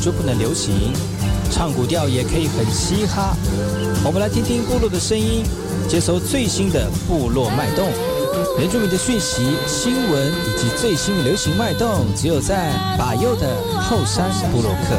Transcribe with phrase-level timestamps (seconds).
[0.00, 0.92] 就不能流行？
[1.50, 3.36] 唱古调也可以很嘻哈。
[4.04, 5.44] 我们来听听部落的声音，
[5.88, 7.88] 接收最新的部落脉动、
[8.58, 14.96] 原住民的讯息、新闻以及最新流行脉动，只有在把右的后山部落克。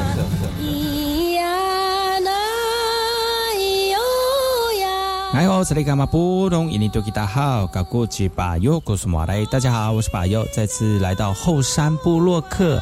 [5.34, 6.72] 哎呦，这里干嘛不懂？
[6.72, 12.82] 印尼多吉大好，搞过去把右，告诉马来，大家好，我是把右，再次来到后山部落克。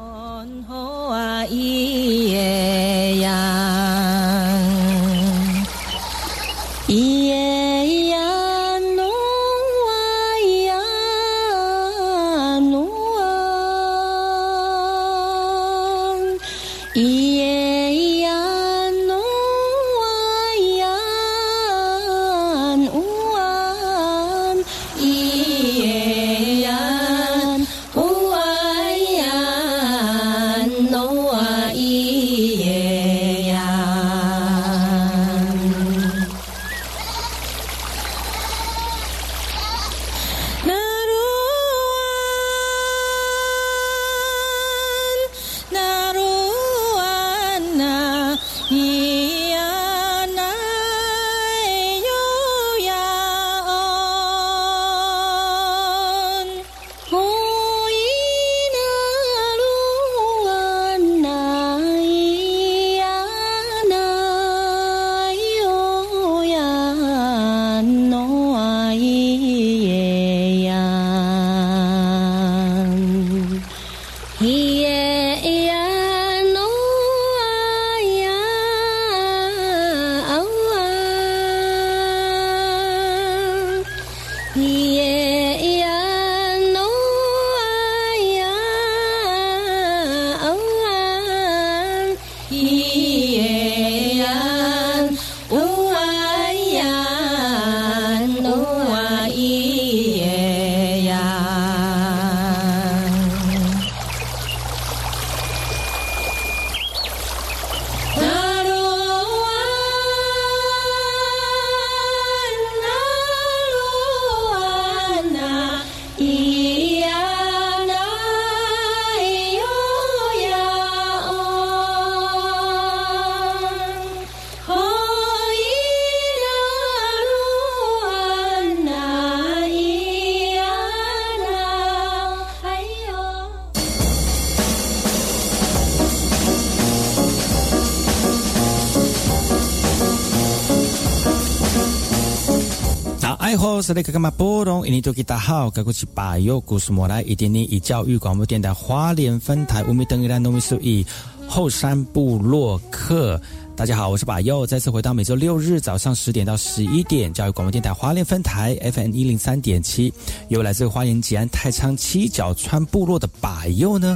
[143.81, 144.85] 是那个嘛波动？
[144.85, 151.05] 印尼多吉大好，该过去把右故事莫来一点点以教育广播电台花莲分台五米等于兰农米数一
[151.47, 153.41] 后山部落客。
[153.75, 160.13] 大家好，我是把右，再次回到每周六日早上十点到十一点教育广播电台花莲分台 FM 一零三点七，
[160.49, 164.15] 由来自花莲吉安太仓七角川部落的把右呢。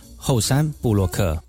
[0.23, 1.41] 后山布洛克。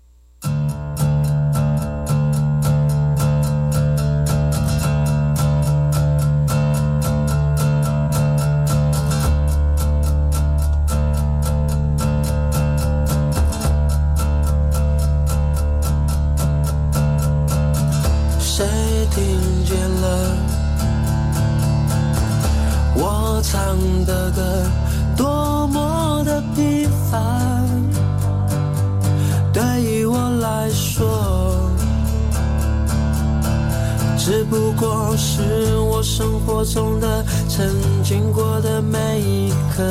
[36.63, 37.67] 生活中的曾
[38.03, 39.83] 经过的每一刻，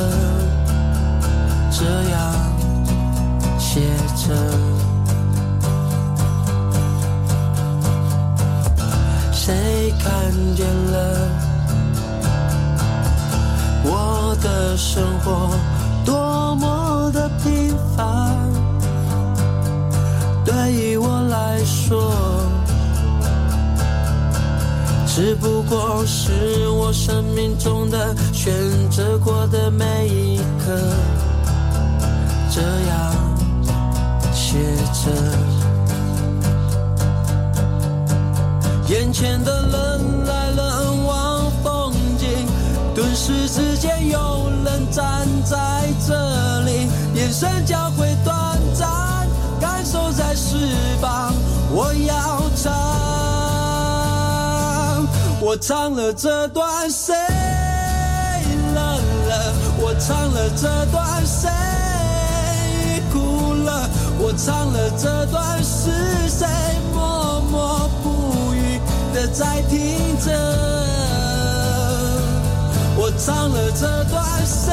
[1.70, 2.32] 这样
[3.58, 3.80] 写
[4.16, 4.34] 着。
[9.32, 11.28] 谁看见了
[13.84, 15.50] 我的生活
[16.04, 18.50] 多么的平凡。
[20.44, 22.31] 对于我来说，
[25.14, 28.50] 只不过是我生命中的选
[28.90, 30.74] 择过的每一刻，
[32.50, 33.14] 这样
[34.32, 34.56] 写
[34.94, 35.10] 着。
[38.88, 42.26] 眼前的人来人往，风景
[42.94, 48.88] 顿时之间有人站在这里，眼神交汇短暂，
[49.60, 50.56] 感受在释
[51.02, 51.34] 放。
[51.70, 52.72] 我要唱，
[55.52, 57.14] 我唱了这段谁
[58.74, 59.52] 冷了？
[59.82, 61.50] 我唱了这段谁
[63.12, 63.86] 哭了？
[64.18, 65.90] 我唱了这段是
[66.26, 66.48] 谁
[66.94, 68.80] 默默不语？
[69.12, 70.32] 的在听着，
[72.96, 74.72] 我唱了这段谁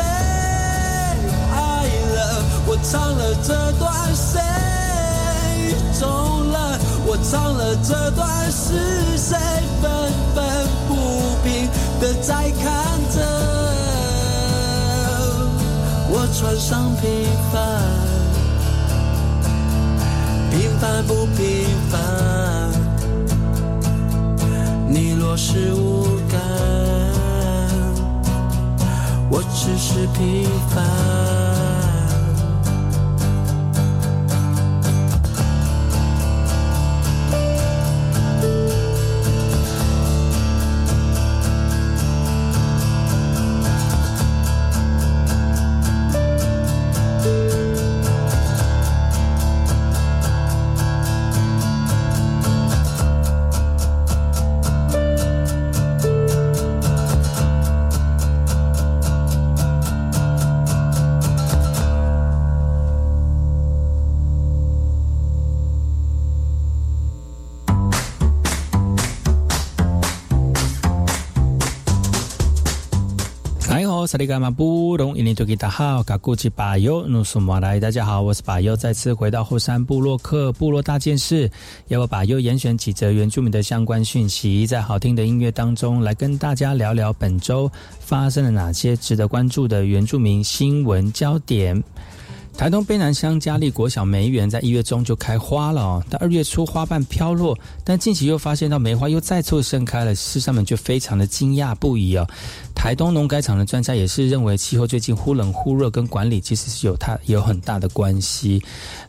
[1.52, 1.84] 爱
[2.16, 2.42] 了？
[2.66, 4.40] 我唱了这段谁
[6.00, 6.80] 走了？
[7.06, 9.38] 我唱了这段是谁
[9.82, 9.92] 愤
[10.36, 10.49] 愤不平
[12.00, 13.20] 的在看着？
[16.12, 17.08] 我穿上平
[17.52, 17.60] 凡，
[20.52, 21.98] 平凡不平凡。
[24.88, 26.40] 你若是无感，
[29.30, 31.19] 我只是平凡。
[74.20, 74.38] 大家
[78.06, 81.50] 好，我是巴尤，再次回到后山部落客部落大件事，
[81.88, 87.72] 要我巴尤严选几则原住民的相关讯息，在好听的音乐当中来跟大家聊聊本周
[88.02, 91.82] 发生了哪些值得关注的原住民新闻焦点。
[92.60, 102.28] 台东卑南乡嘉利国小梅园在一月中就开花了哦，但二月初花瓣飘落，但近期又发现到梅花又再次盛开了，师生们就非常的惊讶不已哦。
[102.76, 108.62] 台东农改场的专家也是认为，气候最近忽冷忽热，跟管理其实是有它有很大的关系。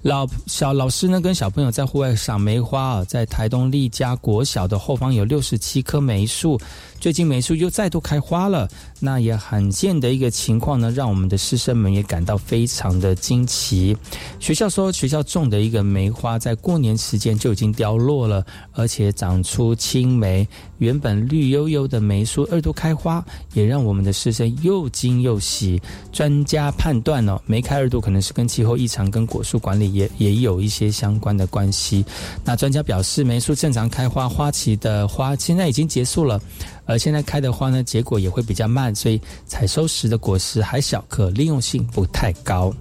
[0.02, 6.56] 老小老师呢跟小朋友在户外赏梅花啊，在台东立家国小的后方有六十七棵梅树。
[7.00, 8.68] 最近梅树又再度开花了，
[9.00, 13.96] 那也罕见的一个情况呢，让我们的师生们也感到非常的惊奇。
[14.38, 20.46] 学校说，学校种的一个梅花在过年时间就已经凋落了，而且长出青梅。
[20.80, 25.80] 原本绿油油的梅树二度开花，也让我们的师生又惊又喜。
[26.10, 32.04] 专家判断呢，梅开二度可能是跟气候异常、跟果树管理也也有一些相关的关系。
[32.44, 36.40] 那专家表示，梅树正常开花，花期的花现在已经结束了。
[36.86, 42.74] 而现在开的花呢，结果也会比较慢，所以采收时的果实还小，可利用性不太高。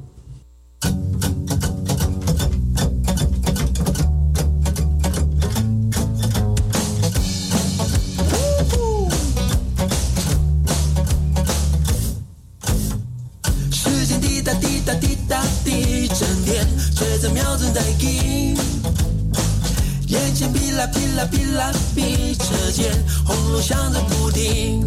[20.80, 22.90] 啦噼啦噼啦噼，车间
[23.26, 24.86] 轰隆响着不停。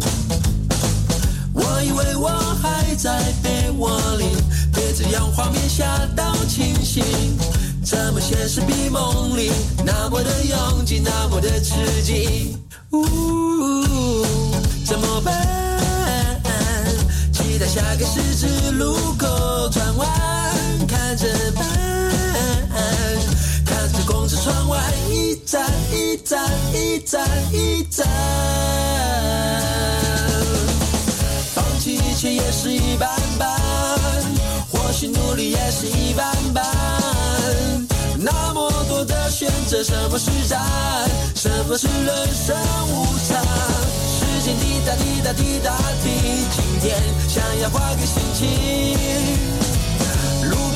[1.53, 4.25] 我以为我还在被窝里，
[4.73, 5.85] 别这样画面吓
[6.15, 7.03] 到清醒。
[7.85, 9.51] 怎么现实比梦里
[9.85, 12.57] 那么的拥挤，那么的刺激？
[12.89, 14.25] 呜，
[14.83, 16.41] 怎么办？
[17.31, 20.09] 期待下个十字路口转弯，
[20.87, 21.82] 看着办。
[24.23, 28.07] 公车窗外，一站一站一站一站，
[31.53, 33.59] 放弃一切也是一般般，
[34.71, 36.65] 或许努力也是一般般。
[38.17, 40.61] 那么多的选择，什么是战？
[41.35, 42.55] 什么是人生
[42.87, 43.43] 无常？
[44.07, 46.09] 时间滴答滴答滴答滴，
[46.55, 49.72] 今天想要换个心情。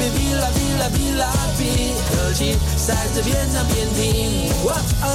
[0.09, 1.23] 边哔啦哔啦哔啦
[1.57, 1.61] 哔，
[2.15, 4.49] 歌曲在这边唱边听。
[4.65, 5.05] 哇哦，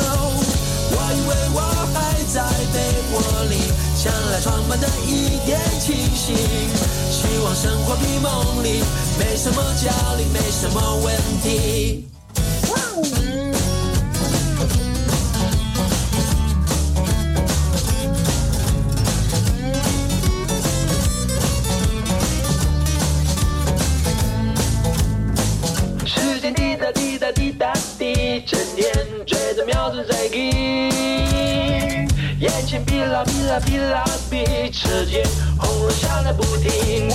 [0.91, 1.61] 我以为我
[1.95, 1.97] 还
[2.33, 2.77] 在被
[3.13, 3.17] 窝
[3.49, 3.53] 里，
[3.97, 6.37] 想来充满的一点清醒，
[7.11, 8.83] 希望生活比梦里
[9.19, 12.09] 没什么焦虑，没什么问题。
[33.25, 35.25] 哔啦哔啦哔，车间
[35.59, 37.09] 轰隆响个不停。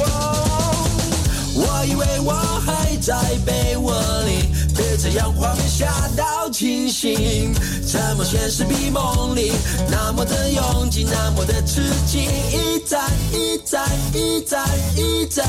[1.55, 2.33] 我以为我
[2.65, 3.93] 还在被窝
[4.25, 7.53] 里，被这阳光吓到清醒。
[7.85, 9.53] 怎么现实比梦里
[9.89, 15.45] 那么的拥挤，那么的刺激，一站一站一站一站。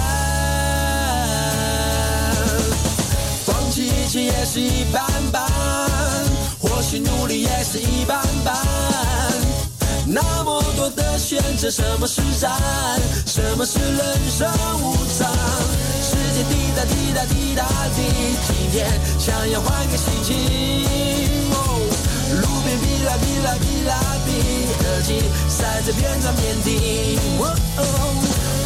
[3.44, 5.46] 放弃一切也是一般般，
[6.58, 9.27] 或许努力也是一般般。
[10.10, 12.50] 那么多的选择，什么是战，
[13.26, 14.00] 什么是人
[14.30, 14.48] 生
[14.80, 15.28] 无常？
[16.00, 18.02] 时间滴答滴答滴答滴，
[18.46, 18.88] 今天
[19.18, 20.34] 想要换个心情。
[21.52, 21.56] 哦，
[22.40, 23.92] 路边哔啦哔啦哔啦
[24.24, 24.28] 哔，
[24.86, 27.18] 耳机塞着边长面顶。
[27.40, 27.82] 哦哦，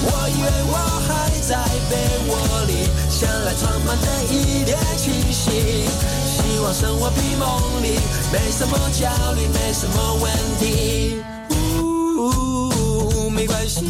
[0.05, 1.59] 我以为我还在
[1.91, 1.93] 被
[2.29, 2.31] 窝
[2.69, 5.53] 里，想来充满着一点清醒。
[6.25, 7.99] 希望生活比梦里
[8.33, 11.21] 没什么焦虑，没什么问题。
[13.43, 13.85] 没关系。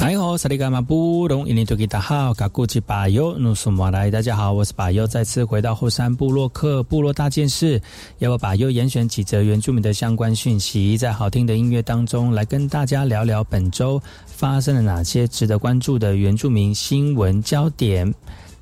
[0.00, 7.80] 哎吼，萨利伽马布隆伊尼多吉达好，嘎古吉巴尤努苏马来，大家好，我是巴尤，再次回到后山部落克部落大件事，
[8.18, 18.12] 要我巴尤严选几则原住民的相关讯息，在好听的音乐当中来跟大家聊聊本周发生了哪些值得关注的原住民新闻焦点。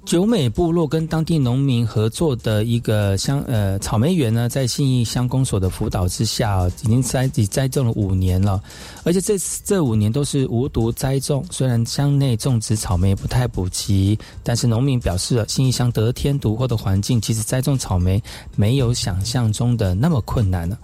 [0.06, 8.62] 九美部落跟当地农民合作的一个乡呃草莓园呢，在信义乡公所的辅导之下，已经栽已栽种了五年了，
[9.02, 9.34] 而且这
[9.64, 11.44] 这五年都是无毒栽种。
[11.50, 18.22] 虽然乡内种植草莓不太普及，但是农民表示了信义乡得天独厚的环境，其实栽种草莓
[18.54, 20.78] 没有想象中的那么困难了。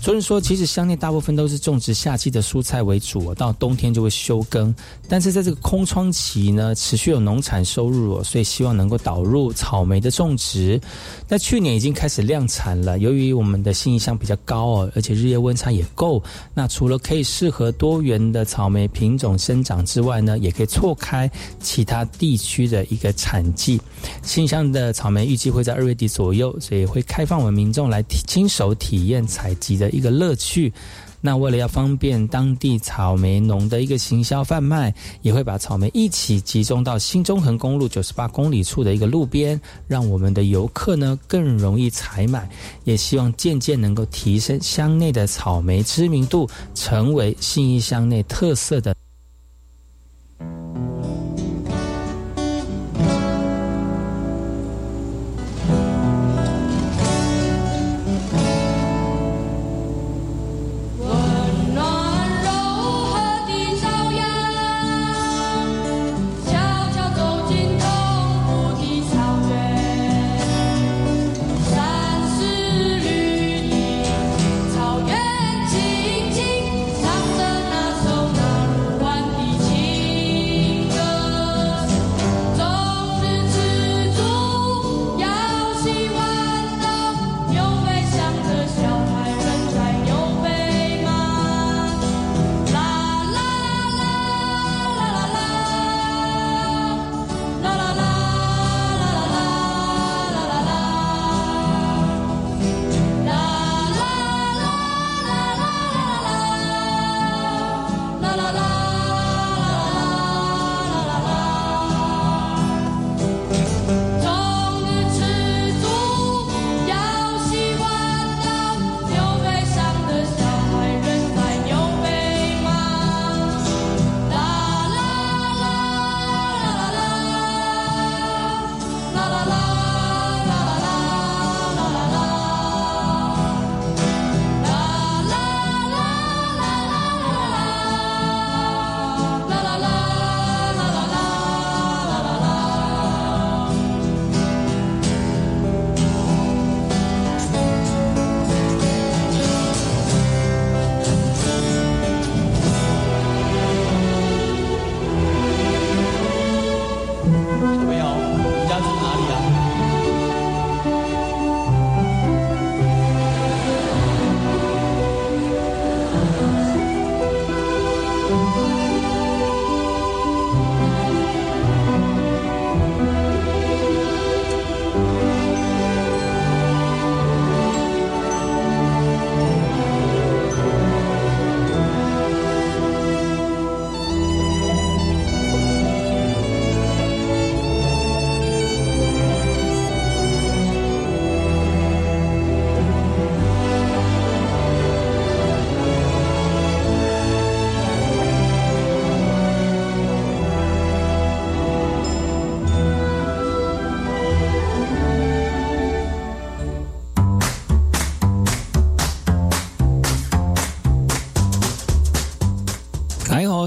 [0.00, 4.74] 所以说，其实乡内大部分都是种植夏季的蔬菜为主，到冬天就会休耕。
[5.08, 10.80] 但是在这个空窗期呢，持续有农产收入，所以希望能够导入草莓的种植。
[11.28, 12.98] 那去年已经开始量产了。
[12.98, 16.22] 由于我们的信义乡比较高哦，而且日夜温差也够，
[16.54, 23.80] 那除了可以适合多元的草莓品种生长之外呢，也可以错开其他地区的一个产季。
[24.22, 30.72] 新乡的草莓预计会在二月底左右，所以会开放我们民众来亲手体验采集的一个乐趣。
[31.20, 42.48] 那为了要方便当地草莓农的一个行销贩卖，也会把草莓一起集中到新中横公路九十八公里处的一个路边，让我们的游客呢更容易采买。
[42.84, 48.94] 也希望渐渐能够提升乡内的草莓知名度，成为信义乡内特色的。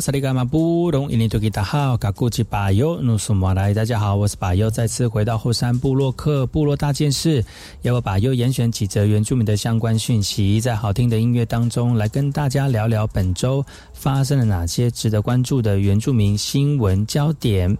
[0.01, 7.46] 萨利伽马布隆伊尼多吉达好，嘎古吉巴尤努苏马来，大家好，我是巴尤，再次回到后山部落克部落大件事，
[7.84, 17.77] 要我巴尤严选几则原住民的相关讯息，在好听的音乐当中来跟大家聊聊本周发生了哪些值得关注的原住民新闻焦点。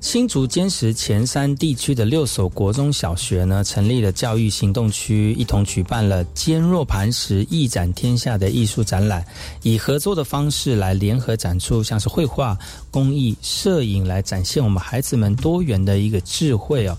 [0.00, 9.24] 新竹坚实前山地区的六所国中小学呢，成立了教育行动区，一同举办了“坚若磐石，一展天下”的艺术展览，
[9.62, 12.58] 以合作的方式来联合展出，像是绘画、
[12.90, 16.96] 工艺、摄影，来展现我们孩子们多元的一个智慧哦。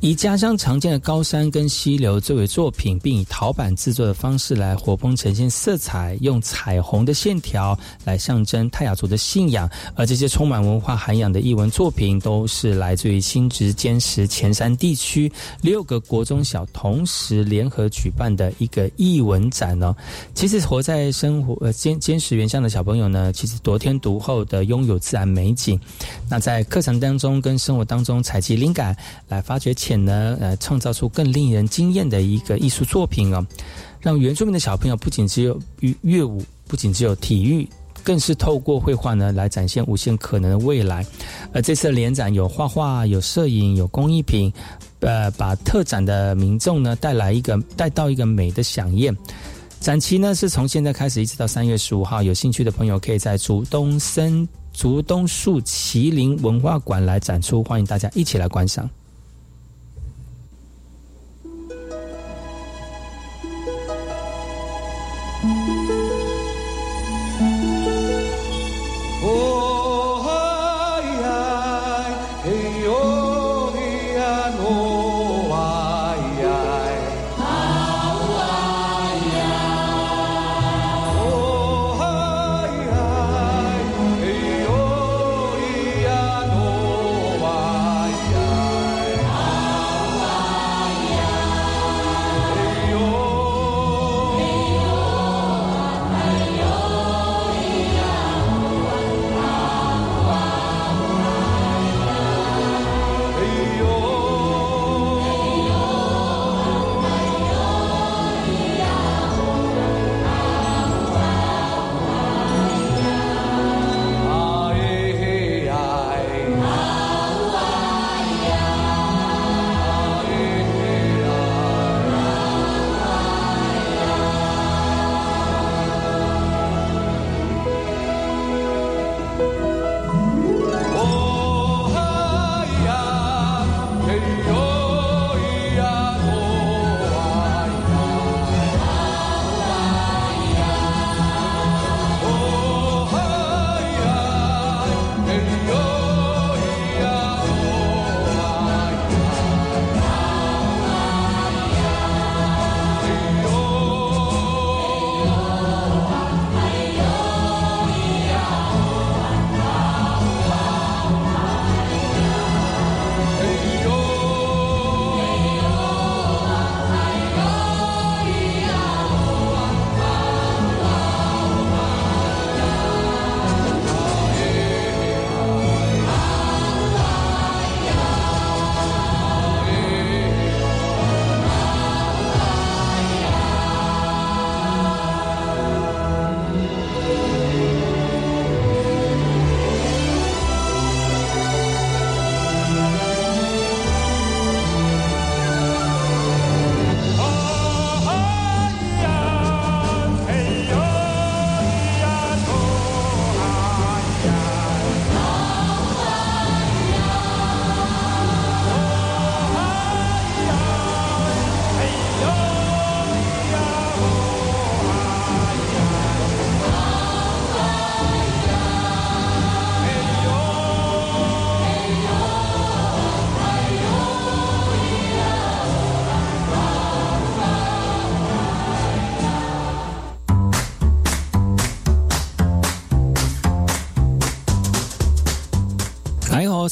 [0.00, 9.68] 以家乡常见的高山跟溪流作为作品，并以陶板制作的方式来活泼呈现色彩，用彩虹的线条来象征泰雅族的信仰。
[9.96, 15.30] 而这些充满文化涵养的艺文作品，都是来自于新竹坚石前山地区
[15.62, 19.92] 六个国中小同时联合举办的一个艺文展哦。
[20.32, 25.76] 其实活在生活呃坚坚石原乡的小朋友呢，其实得天独厚的拥有自然美景。
[26.30, 29.74] 那在课程当中跟生活当中采集灵感，来发掘。
[29.88, 33.46] 且呢，呃，创造出更令人惊艳的一个艺术作品哦，
[34.02, 35.58] 让原住民的小朋友不仅只有
[36.02, 37.66] 乐舞，不仅只有体育，
[38.04, 41.06] 更是透过绘画呢来展现无限可能的未来。
[41.54, 44.52] 而这次的联展有画画、有摄影、有工艺品，
[45.00, 49.16] 呃，把特展的民众呢带来一个带到一个美的飨宴。
[49.80, 58.88] 展期呢是从现在开始一直到三月十五号，有兴趣的朋友可以在竹东森竹东树麒麟文化馆来展出，欢迎大家一起来观赏。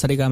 [0.06, 0.28] 大家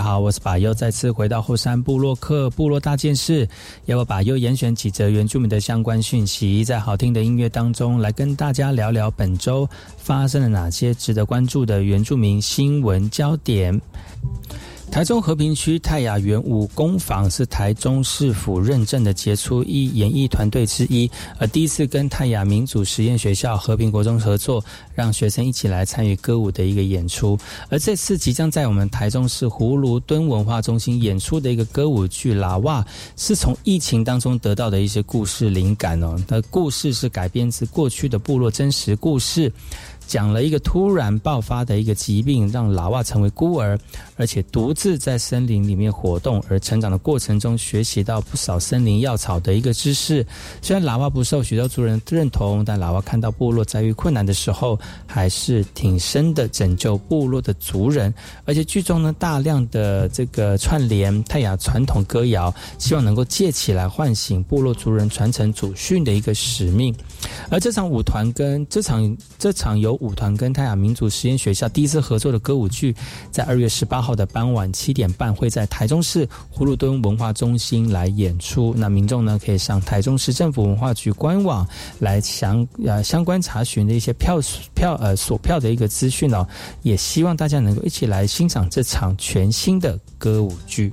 [0.00, 3.48] 好，我是巴尤，再次回到后山部落客部落大件事，
[3.86, 13.80] 要我巴尤严选几则原住民的相关讯息，在好听的音乐当中来跟大家聊聊本周发生了哪些值得关注的原住民新闻焦点。
[14.94, 27.36] 台中和平区泰雅园武工坊是台中市府认证的杰出一演艺团队之一，而第一次跟泰雅民主实验学校和平国中合作，让学生一起来参与歌舞的一个演出。
[27.68, 32.80] 而这次即将在我们台中市葫芦墩文化中心演出的一个歌舞剧《喇哇》，
[33.16, 36.14] 是从疫情当中得到的一些故事灵感哦。
[36.28, 39.52] 那故事是改编自过去的部落真实故事。
[40.06, 43.78] 讲了一个突然爆发的一个疾病，让老瓦成为孤儿，
[44.16, 50.24] 而且独自在森林里面活动，而成长的过程中学习到不少森林药草的一个知识。
[50.62, 58.12] 虽然老瓦不受许多族人认同，但老瓦看到部落遭遇困难的时候，还是挺身的拯救部落的族人。
[58.44, 66.94] 而且剧中呢，大量的这个串联泰雅传统歌谣，希望能够借起来唤醒部落族人传承祖训的一个使命。
[67.50, 72.94] 而这场舞团跟这场这场舞团跟泰雅民族实验学校第一次合作的歌舞剧，
[73.30, 78.74] 在二月十八号的傍晚七点半会在台中市葫芦墩文化中心来演出。
[78.76, 81.66] 那民众呢可以上台中市政府文化局官网
[81.98, 84.40] 来详呃相关查询的一些票
[84.74, 86.46] 票呃索票的一个资讯哦。
[86.82, 90.92] 也希望大家能够一起来欣赏这场全新的歌舞剧。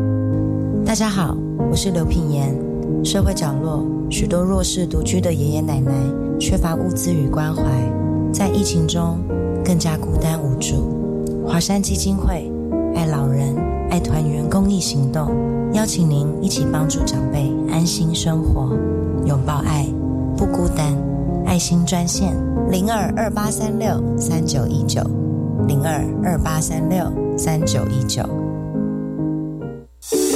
[0.91, 1.37] 大家好，
[1.69, 2.53] 我是刘品言。
[3.01, 5.93] 社会角落许多弱势独居的爷爷奶奶
[6.37, 7.63] 缺乏物资与关怀，
[8.33, 9.17] 在疫情中
[9.63, 11.47] 更加孤单无助。
[11.47, 12.51] 华山基金会
[12.93, 13.55] 爱老人、
[13.89, 15.31] 爱团圆公益行动，
[15.71, 18.77] 邀请您一起帮助长辈安心生活，
[19.25, 19.87] 拥抱爱，
[20.35, 20.93] 不孤单。
[21.45, 22.35] 爱心专线
[22.69, 25.01] 零二二八三六三九一九
[25.69, 28.40] 零二二八三六三九一九。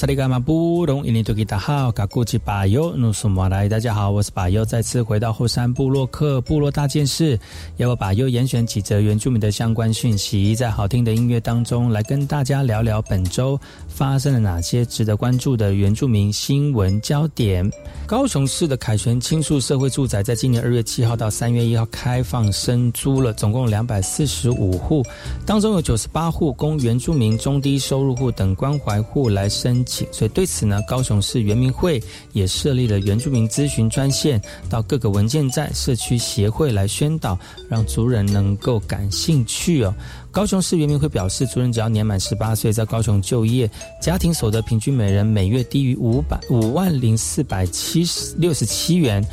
[0.00, 7.38] 萨利嘎马布隆伊尼多吉达好，卡古吉巴尤努苏马来，大家好，我是巴尤，再次回到后山部落克部落大件事，
[7.76, 13.60] 要我巴尤严选几则原住民的相关讯息，在好听的音乐当中来跟大家聊聊本周
[14.00, 17.70] 发生了哪些值得关注的原住民新闻焦点。
[18.06, 25.04] 高雄市的凯旋青树社会住宅在今年二月七号到三月一号开放申租了，总共两百四十五户，
[25.44, 30.10] 当中有九十八户供原住民、中低收入户等关怀户来申请。
[30.10, 39.94] 所以对此呢，高雄市原民会也设立了原住民咨询专线，到各个文件站、社区协会来宣导，让族人能够感兴趣哦。
[40.32, 43.68] 高雄市原民会表示，族人只要年满十八岁，在高雄就业，
[44.00, 49.24] 家庭所得平均每人每月低于五百五万零四百七十六十七元。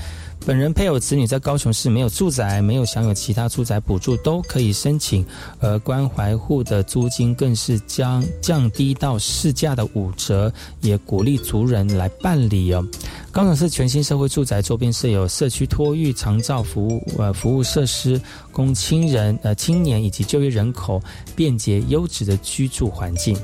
[0.45, 5.25] 本人配偶子女在高雄市没有住宅，没有享有其他住宅补助，都可以申请。
[5.59, 12.81] 而关怀户的租金更是将降低到市价的五折，也鼓励族人来办理哦。
[13.29, 18.19] 高雄市全新社会住宅周边设有社区托育、长照服务呃服务设施，
[18.51, 21.01] 供亲人呃青年以及就业人口
[21.35, 23.37] 便捷优质的居住环境。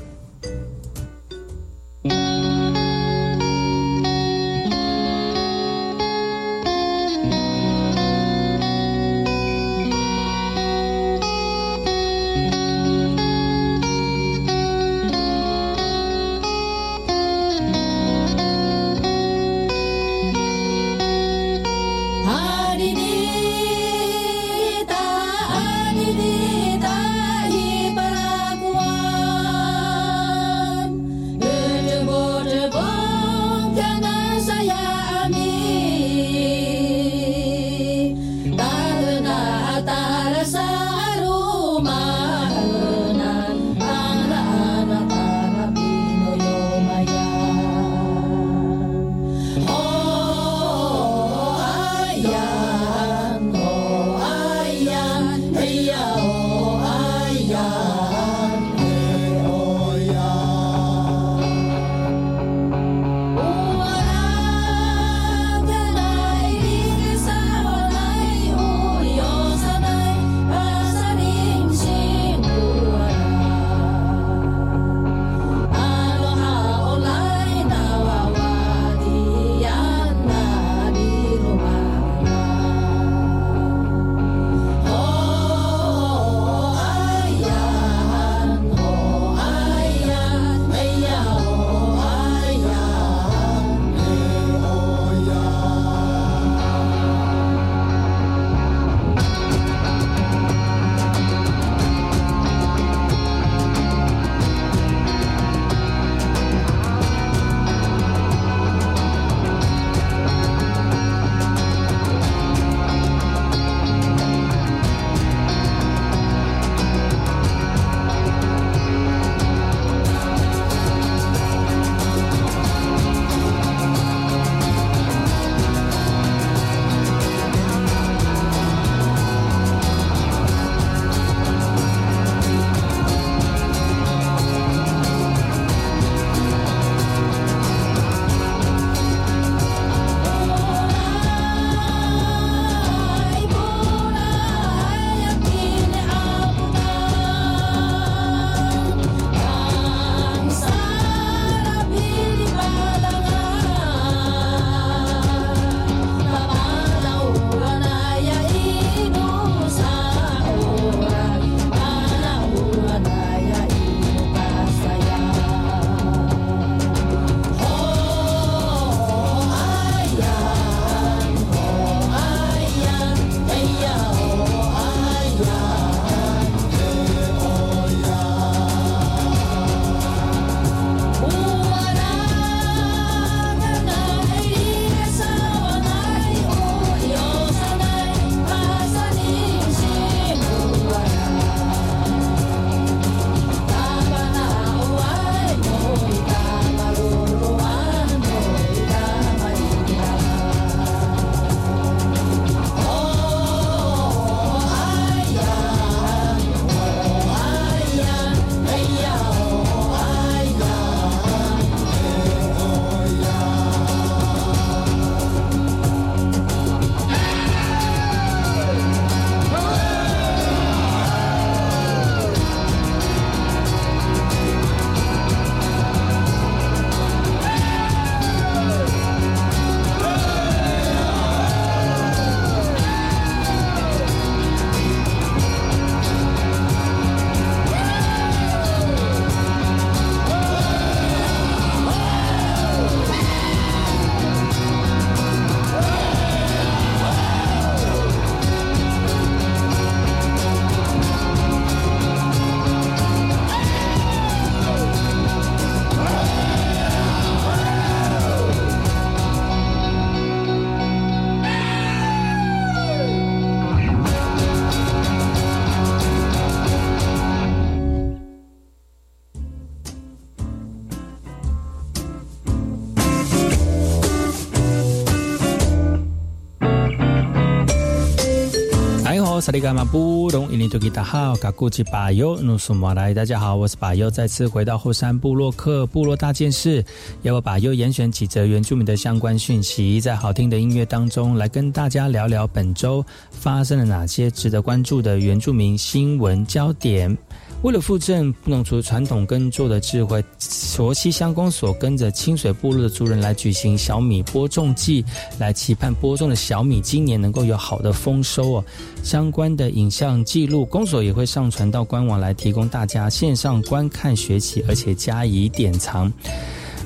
[279.44, 286.82] 萨利伽马布隆伊尼多吉达好，嘎古吉巴尤努苏马来，大家好，我是巴尤，再次回到后山部落客部落大件事，
[287.20, 297.14] 要我巴尤严选几则原住民的相关讯息，在好听的音乐当中来跟大家聊聊本周发生了哪些值得关注的原住民新闻焦点。
[297.64, 305.02] 为了附赠布农族传统耕作的智慧，佛西乡公所跟着清水部落的族人来举行小米播种季，
[305.38, 308.64] 来期盼播种的小米今年能够有好的丰收哦。
[309.02, 316.12] 相关的影像记录，公所也会上传到官网来提供大家线上观看学习，而且加以典藏。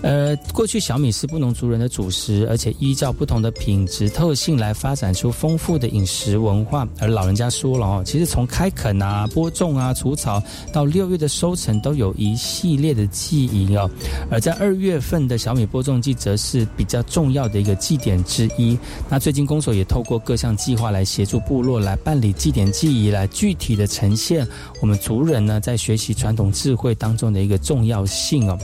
[0.01, 6.87] 呃，过去小米是不同族人的主食，而且依照不同的品质特性来发展出丰富的饮食文化。
[7.01, 10.41] 而老人家说了哦，其实从开垦啊、播种啊、除草
[10.73, 13.91] 到六月的收成，都有一系列的记忆哦。
[14.31, 18.79] 而在二月份的小米播种季，则是比较重要的一个祭典之一。
[19.09, 24.47] 那最近公所也透过各项计划来协助部落来办理祭典记忆，来具体的呈现
[24.81, 28.57] 我们族人呢在学习传统智慧当中的一个重要性哦。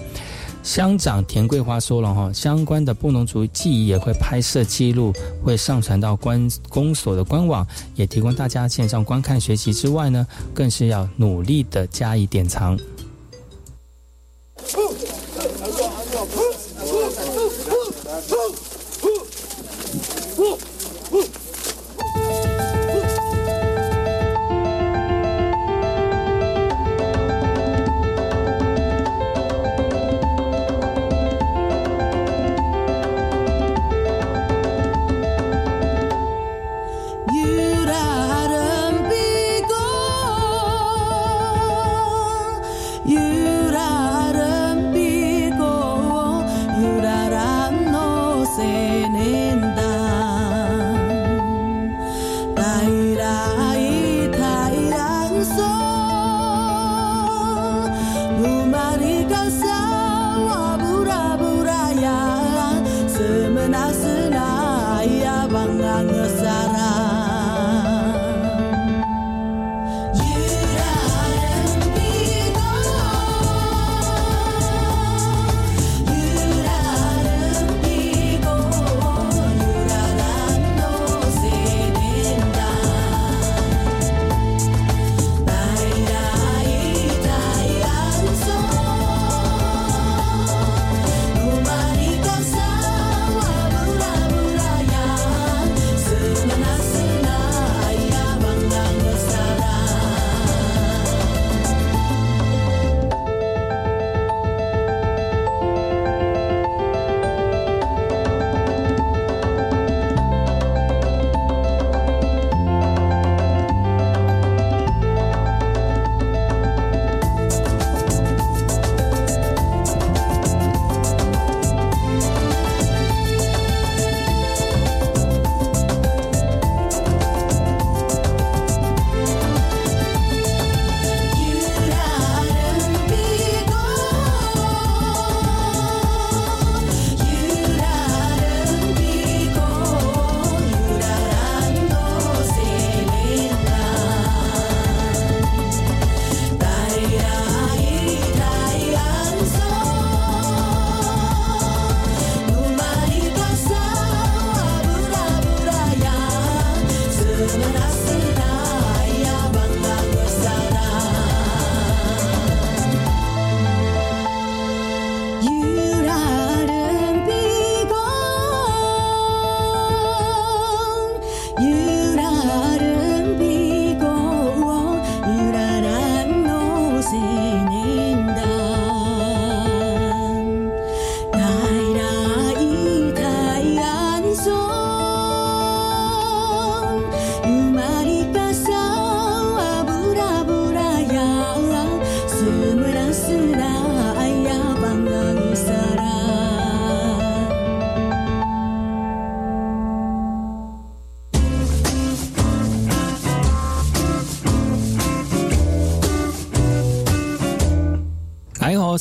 [0.64, 5.12] 乡长田桂花说了哈，相关的布农族记忆也会拍摄记录，
[5.42, 12.78] 会上传到关公所的官网，也提供大家线上观看学习之外呢，更是要努力的加以典藏。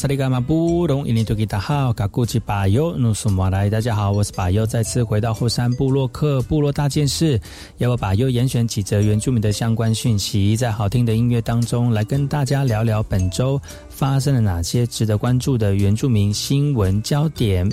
[0.04, 7.39] 萨利伽马布隆伊尼多吉达好，嘎古吉巴尤努苏马来，大家好，我是巴尤，再次回到后山部落克部落大件事，
[7.78, 17.66] 要我巴尤严选几则原住民的相关讯息，在好听的音乐当中来跟大家聊聊本周发生了哪些值得关注的原住民新闻焦点。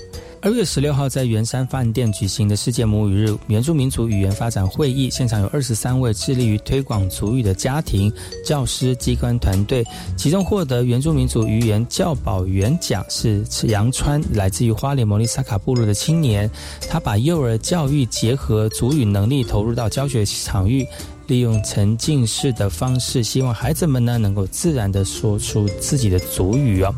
[0.43, 8.11] 二月十六号在圆山饭店举行的世界母语日原住民族语言发展会议，现场有二十三位致力于推广族语的家庭、
[8.43, 9.85] 教师、机关团队，
[10.17, 16.51] 其中获得原住民族语言教保员奖是杨川，来自于花莲摩利萨卡部落的青年，
[16.89, 20.87] 他把幼儿教育结合族语能力投入到教学场域，
[21.27, 26.95] 利用沉浸式的方式，希望孩子们呢能够自然的说出自己的族语哦。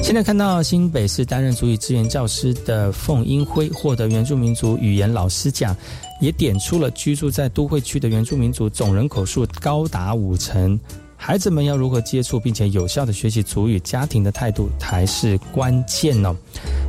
[0.00, 5.76] 现在看到新北市担任主语资源教师的凤英辉获得原住民族语言老师奖，
[6.18, 10.80] 也点出了居住在都会区的原住民族总人口数高达五成，
[11.20, 16.34] 孩子们要如何接触并且有效的学习主语，家庭的态度才是关键哦。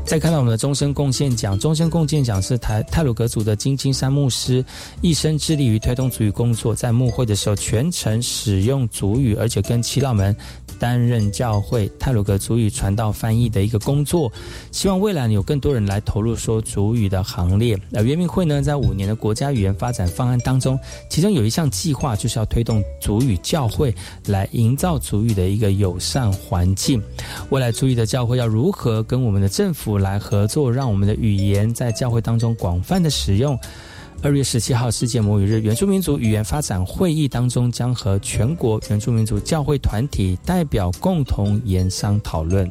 [0.05, 4.63] 再看到我们的终身贡献奖，终身贡献奖是台泰鲁格族的金金山牧师，
[5.01, 10.35] 一生致力于推动主语工作，在牧会的时候全程使用主语，而且跟耆老们
[10.79, 14.31] 担任教会泰鲁格主语传道翻译的一个工作。
[14.71, 17.77] 希望未来有更多人来投入说主语的行列。
[17.93, 23.93] 而原民会呢，在五年的国家语言发展方案当中，其中有一项计划就是要推动主语教会，
[24.27, 27.01] 来营造主语的一个友善环境。
[27.49, 29.97] 未来主语的教会要如何跟我们的政府？
[29.97, 33.57] 来合作，让我们的语言在教会当中广泛的使用。
[34.21, 42.69] 二月十七号世界母语日，原住民族语言发展会议当中，将和全国原住民族教会团体代表共同研商讨论。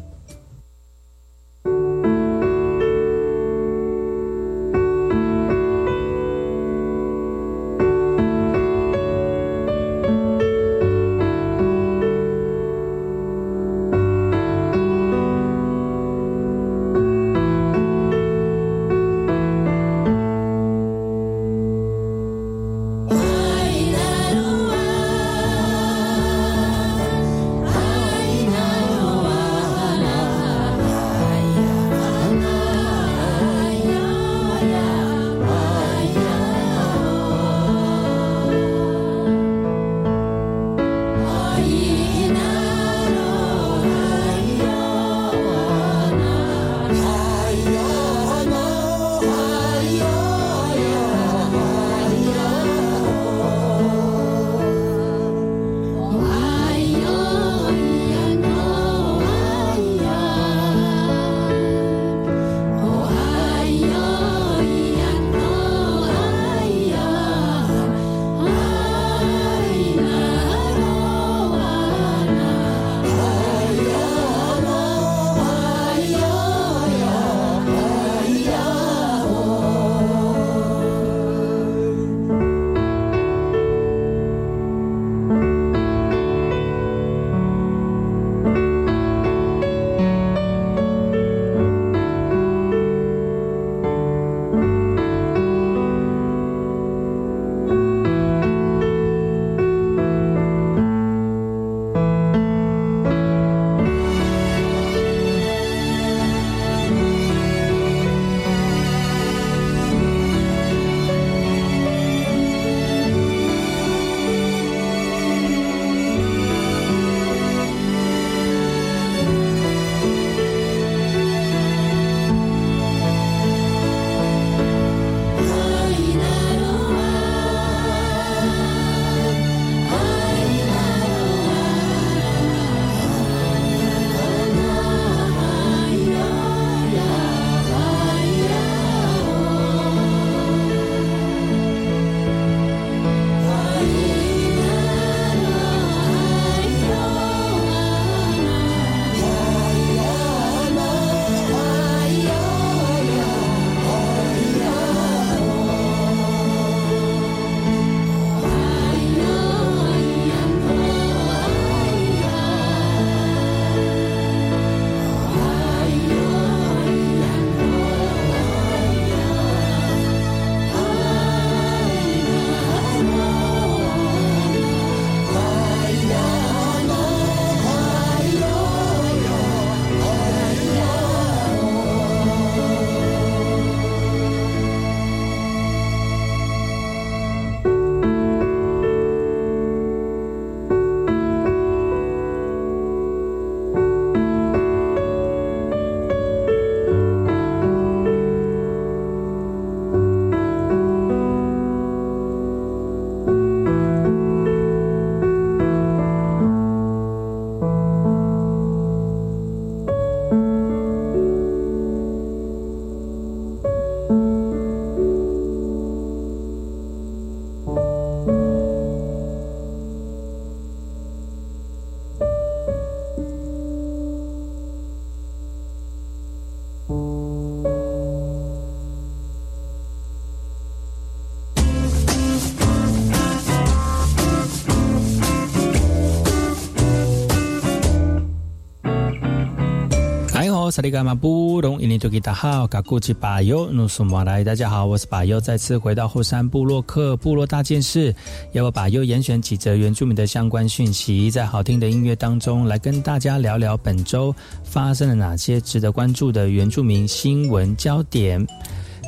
[240.70, 248.14] 萨利伽马布隆，伊尼多吉达好，嘎古吉巴尤努苏马来，大家好，我是巴尤，再次回到后山部落克部落大件事，
[248.52, 258.46] 要我巴尤严选几则原住民的相关讯息，在好听的音乐当中来跟大家聊聊本周发生了哪些值得关注的原住民新闻焦点。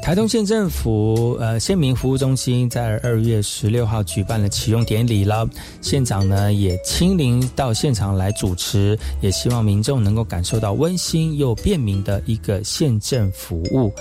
[0.03, 5.49] 台东县政府呃县民服务中心在二月十六号举办了启用典礼了，
[5.83, 13.93] 县长呢也亲临到现场来主持，也希望民众能够感受到温馨又便民的一个县政服务。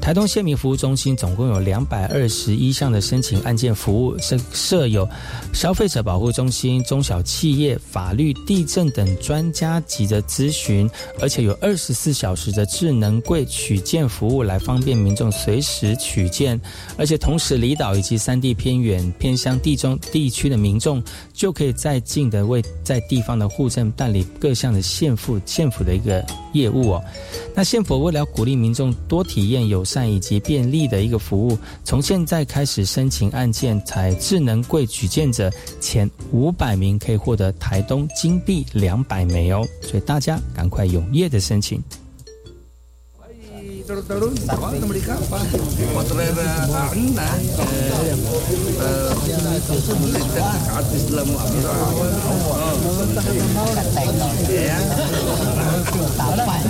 [0.00, 5.06] 台东县民服务中心总共有两百二十一项的申请案件服务，设设有
[5.52, 10.88] 消费者保护中心、中小企业、法律、地震等专家级的咨询，
[11.20, 16.60] 而且有二十四小时的智能柜取件服务，来方便民众随时取件。
[16.98, 27.04] 而且同时，离岛以及山地偏远、偏乡地中地区的民众，就可以在近的为在地方的户政办理各项的县府县府的一个业务哦。
[27.54, 41.82] 那县府为了鼓励民众多体验友善以及便利的一个服务，从现在开始申请案件，采智能柜举件者前五百名可以获得台东金币两百枚哦，所以大家赶快踊跃的申请。
[43.90, 45.42] terus terus, apa mereka apa
[45.90, 47.26] motorera karena
[49.98, 51.74] melihat artis lamu abra
[54.46, 54.78] ya
[56.14, 56.62] tapan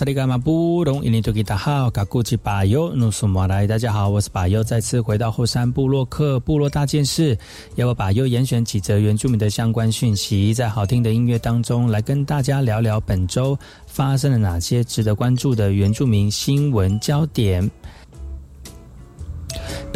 [0.00, 7.36] 萨利伽马布隆，伊尼多吉达好，嘎古吉巴尤努苏马来，大家好，我是巴尤，再次回到后山部落克部落大件事，
[7.74, 13.54] 要我巴尤严选几则原住民的相关讯息，在好听的音乐当中来跟大家聊聊本周
[13.86, 17.70] 发生了哪些值得关注的原住民新闻焦点。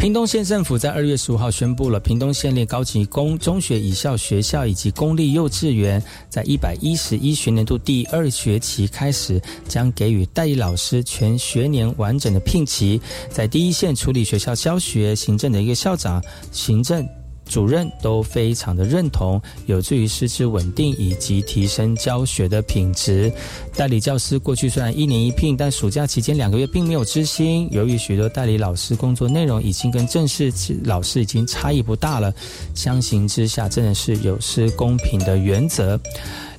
[0.05, 5.99] 屏东县政府在二月十五号宣布了，屏东县立高级工中学以校学校以及公立幼稚园，
[6.29, 13.01] 在一百一十一学年度第二学期开始，将给予代理老师全学年完整的聘期，
[13.31, 17.03] 在第一线处理学校教学行政的一个校长行政。
[17.47, 23.31] 主任都非常的认同，有助于师资稳定以及提升教学的品质。
[23.75, 27.67] 代理教师过去虽然一年一聘，但暑假期间两个月并没有知心。
[27.71, 30.51] 由于许多代理老师工作内容已经跟正式
[30.83, 32.33] 老师已经差异不大了，
[32.73, 35.99] 相形之下真的是有失公平的原则。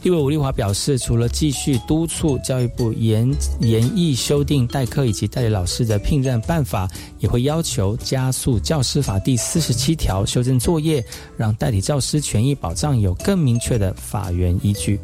[0.07, 3.29] 因为吴立华表示，除了继续督促教育部严
[3.59, 6.89] 严议修订代课以及代理老师的聘任办法，
[7.19, 11.05] 也会要求加速教师法第四十七条修正作业，
[11.37, 15.01] 让代理教师权益保障有更明确的法源依据。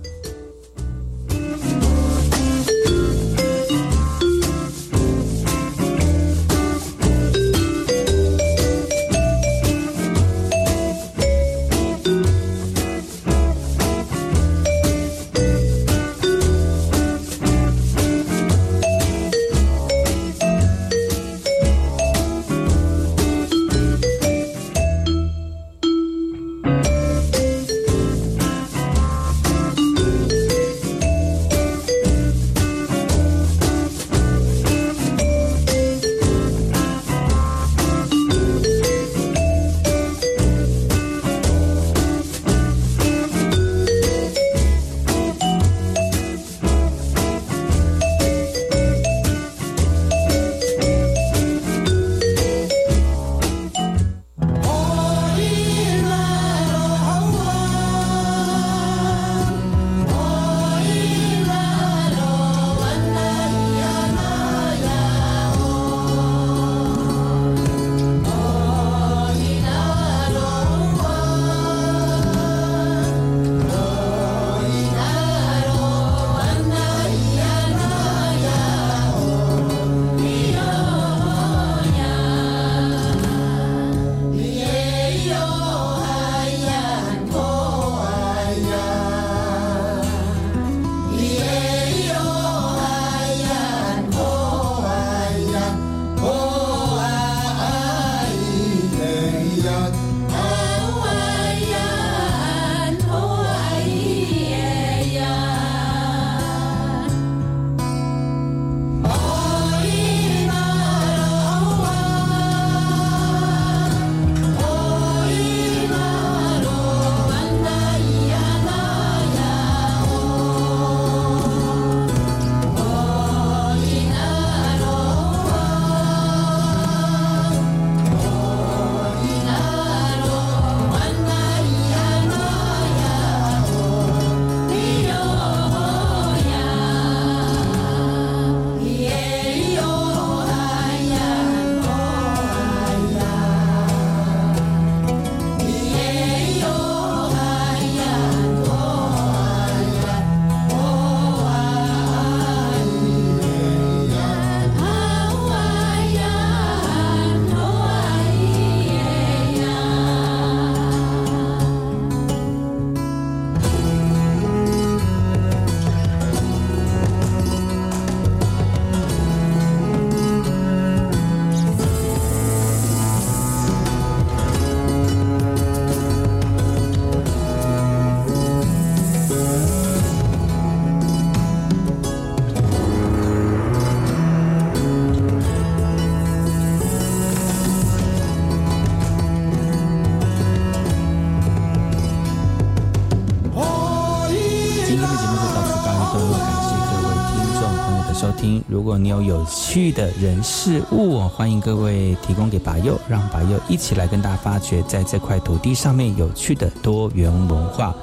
[199.03, 207.95] 你有有趣的人事物，欢迎各位提供给白佑，让白佑一起来跟大家发掘在这块土地上面有趣的多元文化。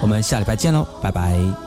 [0.00, 1.65] 我们下礼拜见喽，拜拜。